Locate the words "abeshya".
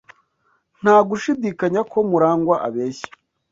2.67-3.09